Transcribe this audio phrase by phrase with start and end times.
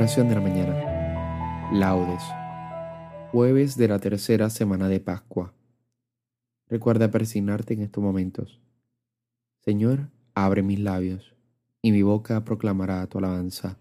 [0.00, 1.70] Oración de la mañana.
[1.74, 2.22] Laudes.
[3.32, 5.52] Jueves de la tercera semana de Pascua.
[6.70, 8.62] Recuerda persignarte en estos momentos.
[9.58, 11.34] Señor, abre mis labios,
[11.82, 13.76] y mi boca proclamará tu alabanza.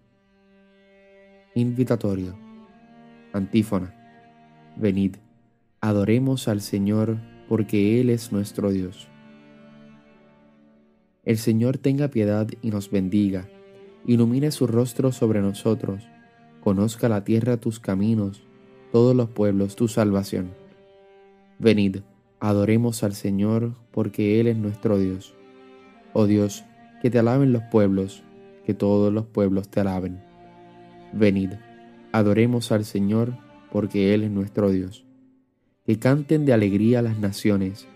[1.55, 2.37] Invitatorio.
[3.31, 3.95] Antífona.
[4.75, 5.15] Venid,
[5.79, 9.07] adoremos al Señor, porque Él es nuestro Dios.
[11.23, 13.47] El Señor tenga piedad y nos bendiga
[14.09, 16.01] ilumine su rostro sobre nosotros,
[16.61, 18.41] conozca la tierra tus caminos,
[18.91, 20.49] todos los pueblos tu salvación.
[21.59, 21.97] Venid,
[22.39, 25.35] adoremos al Señor, porque Él es nuestro Dios.
[26.13, 26.63] Oh Dios,
[27.03, 28.23] que te alaben los pueblos,
[28.65, 30.19] que todos los pueblos te alaben.
[31.13, 31.51] Venid,
[32.11, 33.37] adoremos al Señor,
[33.71, 35.05] porque Él es nuestro Dios.
[35.85, 37.87] Que canten de alegría las naciones,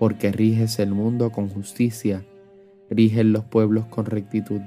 [0.00, 2.24] porque riges el mundo con justicia,
[2.90, 4.62] rigen los pueblos con rectitud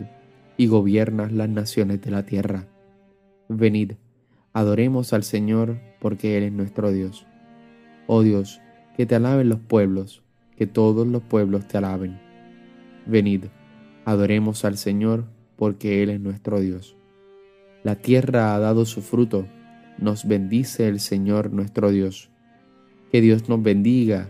[0.63, 2.67] y gobiernas las naciones de la tierra.
[3.49, 3.93] Venid,
[4.53, 7.27] adoremos al Señor, porque Él es nuestro Dios.
[8.07, 8.61] Oh Dios,
[8.95, 10.23] que te alaben los pueblos,
[10.55, 12.17] que todos los pueblos te alaben.
[13.05, 13.45] Venid,
[14.05, 15.25] adoremos al Señor,
[15.57, 16.95] porque Él es nuestro Dios.
[17.83, 19.45] La tierra ha dado su fruto,
[19.97, 22.29] nos bendice el Señor nuestro Dios.
[23.11, 24.29] Que Dios nos bendiga,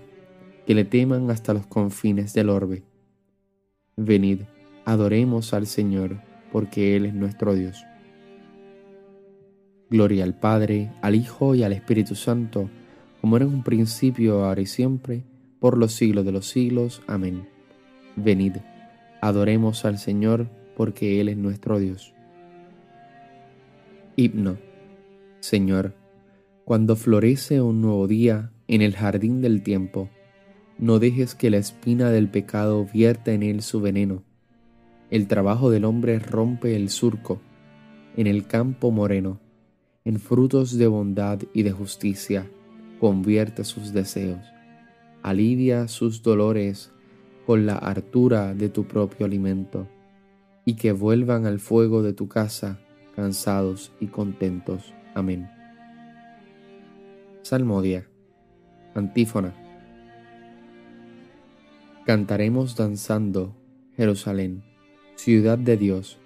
[0.65, 2.81] que le teman hasta los confines del orbe.
[3.95, 4.41] Venid,
[4.85, 6.19] Adoremos al Señor,
[6.51, 7.85] porque Él es nuestro Dios.
[9.89, 12.69] Gloria al Padre, al Hijo y al Espíritu Santo,
[13.21, 15.23] como era en un principio, ahora y siempre,
[15.59, 17.01] por los siglos de los siglos.
[17.07, 17.47] Amén.
[18.17, 18.57] Venid,
[19.21, 22.13] adoremos al Señor, porque Él es nuestro Dios.
[24.17, 24.57] Himno.
[25.39, 25.93] Señor,
[26.65, 30.09] cuando florece un nuevo día en el jardín del tiempo,
[30.77, 34.23] no dejes que la espina del pecado vierta en él su veneno
[35.13, 37.39] el trabajo del hombre rompe el surco
[38.17, 39.39] en el campo moreno,
[40.05, 42.49] en frutos de bondad y de justicia,
[42.99, 44.43] convierte sus deseos,
[45.21, 46.91] alivia sus dolores
[47.45, 49.87] con la hartura de tu propio alimento,
[50.65, 52.79] y que vuelvan al fuego de tu casa
[53.15, 54.95] cansados y contentos.
[55.13, 55.47] Amén.
[57.43, 58.09] Salmodia.
[58.95, 59.53] Antífona.
[62.03, 63.55] Cantaremos danzando,
[63.95, 64.72] Jerusalén
[65.15, 66.17] Ciudad de Dios,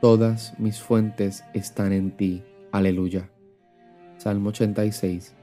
[0.00, 2.44] todas mis fuentes están en ti.
[2.70, 3.30] Aleluya.
[4.18, 5.34] Salmo 86.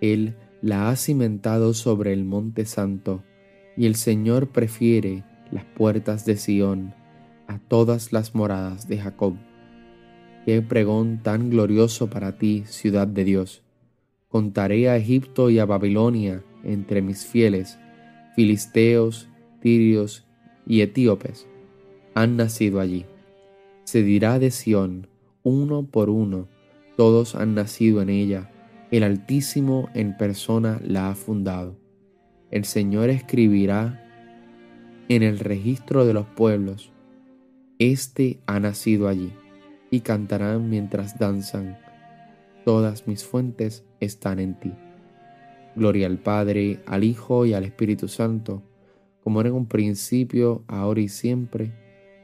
[0.00, 3.24] Él la ha cimentado sobre el monte santo,
[3.76, 6.94] y el Señor prefiere las puertas de Sión
[7.48, 9.34] a todas las moradas de Jacob.
[10.44, 13.62] Qué pregón tan glorioso para ti, ciudad de Dios.
[14.28, 17.78] Contaré a Egipto y a Babilonia entre mis fieles,
[18.36, 19.28] filisteos,
[19.60, 20.29] tirios
[20.70, 21.48] y etíopes
[22.14, 23.04] han nacido allí.
[23.82, 25.08] Se dirá de Sión,
[25.42, 26.46] uno por uno,
[26.96, 28.52] todos han nacido en ella,
[28.92, 31.76] el Altísimo en persona la ha fundado.
[32.52, 34.06] El Señor escribirá
[35.08, 36.92] en el registro de los pueblos,
[37.80, 39.32] Este ha nacido allí,
[39.90, 41.78] y cantarán mientras danzan,
[42.64, 44.72] todas mis fuentes están en ti.
[45.74, 48.62] Gloria al Padre, al Hijo y al Espíritu Santo,
[49.22, 51.72] como era en un principio, ahora y siempre,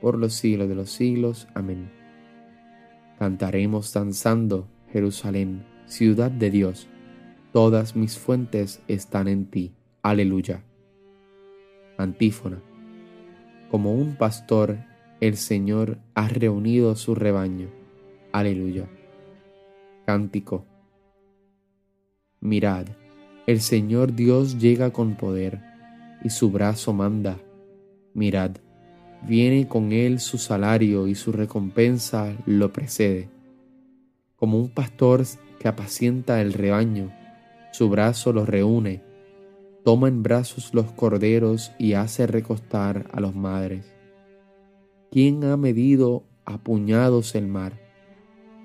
[0.00, 1.48] por los siglos de los siglos.
[1.54, 1.91] Amén.
[3.18, 6.88] Cantaremos danzando, Jerusalén, ciudad de Dios.
[7.53, 9.74] Todas mis fuentes están en ti.
[10.03, 10.62] Aleluya.
[11.97, 12.62] Antífona.
[13.71, 14.78] Como un pastor,
[15.21, 17.68] el Señor ha reunido su rebaño.
[18.32, 18.86] Aleluya.
[20.04, 20.66] Cántico.
[22.41, 22.86] Mirad,
[23.47, 25.66] el Señor Dios llega con poder
[26.26, 27.38] y su brazo manda.
[28.12, 28.56] Mirad,
[29.28, 33.28] viene con él su salario y su recompensa lo precede.
[34.34, 35.22] Como un pastor
[35.60, 37.12] que apacienta el rebaño,
[37.70, 39.04] su brazo los reúne,
[39.84, 43.86] toma en brazos los corderos y hace recostar a los madres.
[45.12, 47.78] ¿Quién ha medido a puñados el mar,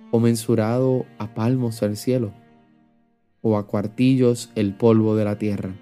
[0.10, 2.34] o mensurado a palmos el cielo,
[3.44, 5.76] o a cuartillos el polvo de la tierra?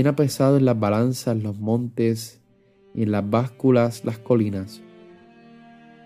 [0.00, 2.40] ¿Quién ha pesado en las balanzas los montes
[2.94, 4.80] y en las básculas las colinas?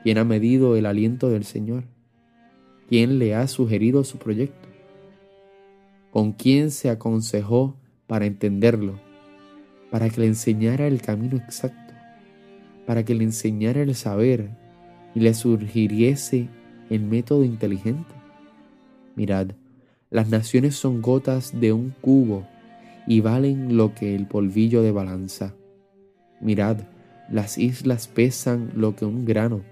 [0.02, 1.84] ¿Quién ha medido el aliento del Señor?
[2.88, 4.68] ¿Quién le ha sugerido su proyecto?
[6.10, 7.76] ¿Con quién se aconsejó
[8.08, 8.98] para entenderlo?
[9.92, 11.94] Para que le enseñara el camino exacto,
[12.88, 14.50] para que le enseñara el saber
[15.14, 16.48] y le sugiriese
[16.90, 18.12] el método inteligente.
[19.14, 19.52] Mirad,
[20.10, 22.44] las naciones son gotas de un cubo
[23.06, 25.54] y valen lo que el polvillo de balanza.
[26.40, 26.78] Mirad,
[27.30, 29.62] las islas pesan lo que un grano.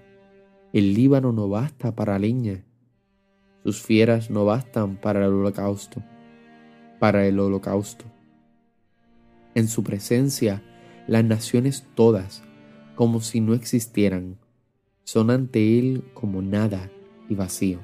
[0.71, 2.63] El Líbano no basta para leña.
[3.63, 6.03] Sus fieras no bastan para el holocausto.
[6.99, 8.05] Para el holocausto.
[9.55, 10.63] En su presencia,
[11.07, 12.43] las naciones todas,
[12.95, 14.37] como si no existieran,
[15.03, 16.89] son ante Él como nada
[17.29, 17.79] y vacío.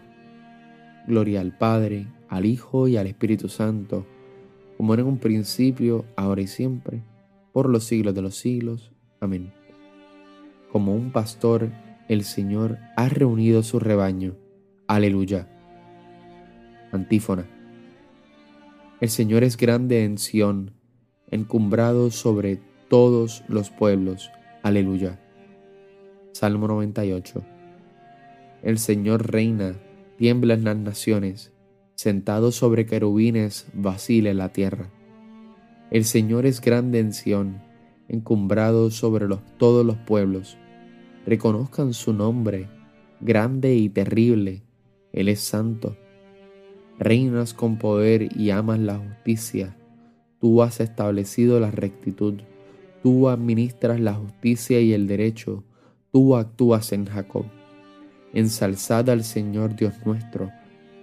[1.08, 4.06] Gloria al Padre, al Hijo y al Espíritu Santo
[4.80, 7.04] como era en un principio, ahora y siempre,
[7.52, 8.94] por los siglos de los siglos.
[9.20, 9.52] Amén.
[10.72, 11.70] Como un pastor,
[12.08, 14.38] el Señor ha reunido su rebaño.
[14.88, 15.50] Aleluya.
[16.94, 17.46] Antífona.
[19.02, 20.72] El Señor es grande en Sión,
[21.30, 24.32] encumbrado sobre todos los pueblos.
[24.64, 25.20] Aleluya.
[26.32, 27.44] Salmo 98.
[28.64, 29.76] El Señor reina,
[30.16, 31.52] tiemblan las naciones
[32.00, 34.90] sentado sobre querubines, vacila la tierra.
[35.92, 37.62] El Señor es grande en Sión,
[38.08, 40.58] encumbrado sobre los, todos los pueblos.
[41.26, 42.70] Reconozcan su nombre,
[43.20, 44.64] grande y terrible,
[45.12, 45.98] Él es santo.
[47.00, 49.76] Reinas con poder y amas la justicia.
[50.40, 52.36] Tú has establecido la rectitud.
[53.04, 55.66] Tú administras la justicia y el derecho.
[56.14, 57.44] Tú actúas en Jacob.
[58.32, 60.50] Ensalzad al Señor Dios nuestro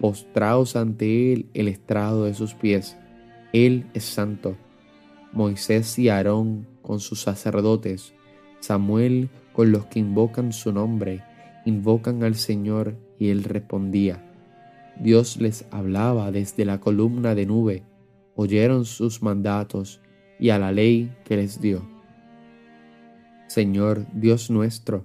[0.06, 2.96] postraos ante Él el estrado de sus pies.
[3.52, 4.56] Él es santo.
[5.32, 8.14] Moisés y Aarón con sus sacerdotes,
[8.60, 11.24] Samuel con los que invocan su nombre,
[11.64, 14.22] invocan al Señor y Él respondía.
[15.00, 17.82] Dios les hablaba desde la columna de nube,
[18.36, 20.00] oyeron sus mandatos
[20.38, 21.82] y a la ley que les dio.
[23.48, 25.04] Señor Dios nuestro,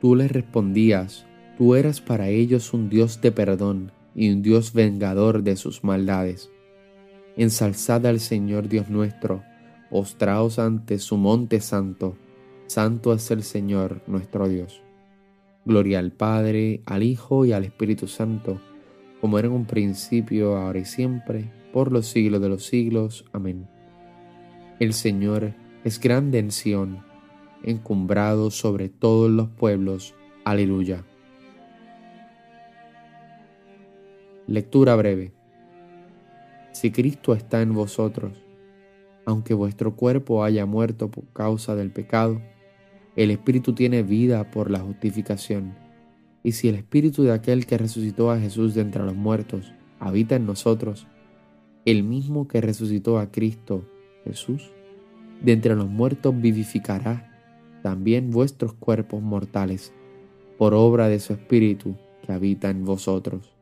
[0.00, 1.26] tú les respondías,
[1.58, 6.50] tú eras para ellos un Dios de perdón y un Dios vengador de sus maldades.
[7.36, 9.42] Ensalzad al Señor Dios nuestro,
[9.90, 12.16] postraos ante su monte santo,
[12.66, 14.82] santo es el Señor nuestro Dios.
[15.64, 18.60] Gloria al Padre, al Hijo y al Espíritu Santo,
[19.20, 23.24] como era en un principio, ahora y siempre, por los siglos de los siglos.
[23.32, 23.68] Amén.
[24.80, 25.54] El Señor
[25.84, 27.04] es grande en Sión,
[27.62, 30.14] encumbrado sobre todos los pueblos.
[30.44, 31.04] Aleluya.
[34.48, 35.32] Lectura breve.
[36.72, 38.42] Si Cristo está en vosotros,
[39.24, 42.42] aunque vuestro cuerpo haya muerto por causa del pecado,
[43.14, 45.76] el Espíritu tiene vida por la justificación.
[46.42, 50.34] Y si el Espíritu de aquel que resucitó a Jesús de entre los muertos habita
[50.34, 51.06] en nosotros,
[51.84, 53.84] el mismo que resucitó a Cristo
[54.24, 54.72] Jesús
[55.40, 57.30] de entre los muertos vivificará
[57.84, 59.92] también vuestros cuerpos mortales
[60.58, 61.94] por obra de su Espíritu
[62.26, 63.61] que habita en vosotros.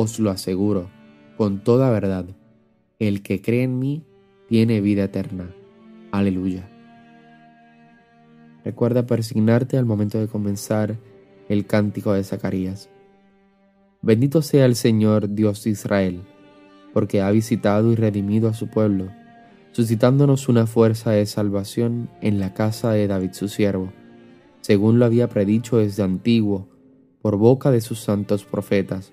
[0.00, 0.88] Os lo aseguro,
[1.36, 2.24] con toda verdad,
[3.00, 4.04] el que cree en mí
[4.48, 5.52] tiene vida eterna.
[6.12, 6.70] Aleluya.
[8.64, 10.96] Recuerda persignarte al momento de comenzar
[11.48, 12.88] el cántico de Zacarías.
[14.00, 16.20] Bendito sea el Señor Dios de Israel,
[16.94, 19.08] porque ha visitado y redimido a su pueblo,
[19.72, 23.92] suscitándonos una fuerza de salvación en la casa de David su siervo,
[24.60, 26.68] según lo había predicho desde antiguo,
[27.20, 29.12] por boca de sus santos profetas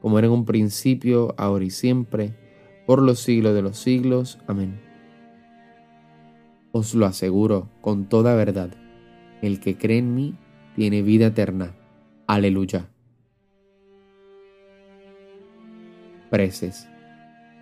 [0.00, 2.34] como era en un principio, ahora y siempre,
[2.86, 4.38] por los siglos de los siglos.
[4.46, 4.80] Amén.
[6.72, 8.70] Os lo aseguro con toda verdad,
[9.42, 10.34] el que cree en mí
[10.76, 11.74] tiene vida eterna.
[12.26, 12.88] Aleluya.
[16.30, 16.88] Preces.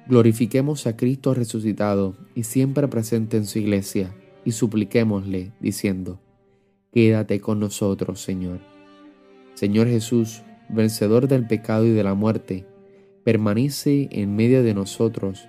[0.08, 4.14] Glorifiquemos a Cristo resucitado y siempre presente en su iglesia
[4.44, 6.20] y supliquémosle, diciendo,
[6.92, 8.60] Quédate con nosotros, Señor.
[9.54, 12.66] Señor Jesús, vencedor del pecado y de la muerte,
[13.24, 15.48] permanece en medio de nosotros,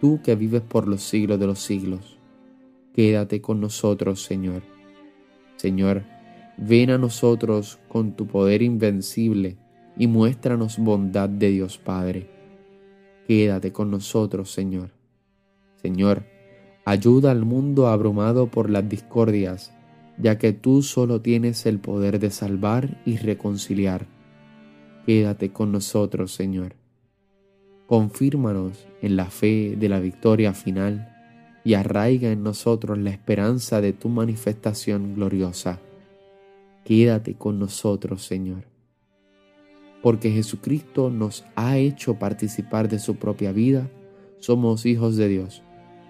[0.00, 2.18] tú que vives por los siglos de los siglos.
[2.94, 4.62] Quédate con nosotros, Señor.
[5.56, 6.04] Señor,
[6.56, 9.56] ven a nosotros con tu poder invencible
[9.96, 12.28] y muéstranos bondad de Dios Padre.
[13.26, 14.90] Quédate con nosotros, Señor.
[15.82, 16.24] Señor,
[16.88, 19.74] Ayuda al mundo abrumado por las discordias,
[20.16, 24.06] ya que tú solo tienes el poder de salvar y reconciliar.
[25.08, 26.74] Quédate con nosotros, Señor.
[27.86, 31.16] Confírmanos en la fe de la victoria final
[31.64, 35.80] y arraiga en nosotros la esperanza de tu manifestación gloriosa.
[36.84, 38.64] Quédate con nosotros, Señor.
[40.02, 43.88] Porque Jesucristo nos ha hecho participar de su propia vida,
[44.40, 45.62] somos hijos de Dios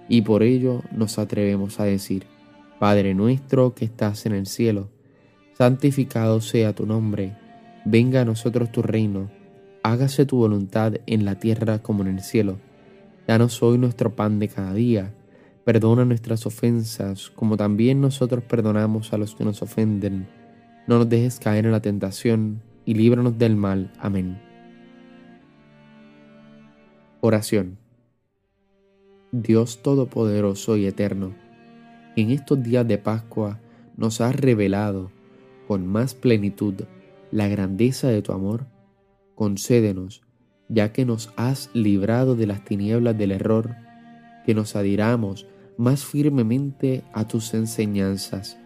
[0.08, 2.24] y por ello nos atrevemos a decir,
[2.80, 4.88] Padre nuestro que estás en el cielo,
[5.56, 7.36] santificado sea tu nombre,
[7.90, 9.30] venga a nosotros tu reino,
[9.82, 12.58] hágase tu voluntad en la tierra como en el cielo.
[13.26, 15.14] Danos hoy nuestro pan de cada día,
[15.64, 20.28] perdona nuestras ofensas como también nosotros perdonamos a los que nos ofenden.
[20.86, 23.90] No nos dejes caer en la tentación y líbranos del mal.
[23.98, 24.38] Amén.
[27.20, 27.78] Oración.
[29.32, 31.34] Dios Todopoderoso y Eterno,
[32.16, 33.60] en estos días de Pascua
[33.96, 35.10] nos has revelado
[35.66, 36.74] con más plenitud
[37.30, 38.66] la grandeza de tu amor,
[39.34, 40.22] concédenos,
[40.68, 43.76] ya que nos has librado de las tinieblas del error,
[44.44, 48.58] que nos adhiramos más firmemente a tus enseñanzas,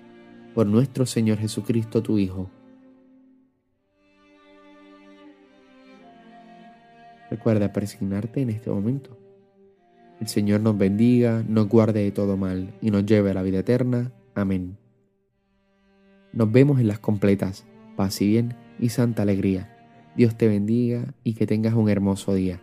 [0.55, 2.51] por nuestro Señor Jesucristo, tu Hijo.
[7.31, 9.17] Recuerda presignarte en este momento.
[10.21, 13.61] El Señor nos bendiga, nos guarde de todo mal y nos lleve a la vida
[13.61, 14.13] eterna.
[14.35, 14.77] Amén.
[16.33, 17.65] Nos vemos en las completas.
[17.97, 19.69] Paz y bien y santa alegría.
[20.17, 22.61] Dios te bendiga y que tengas un hermoso día.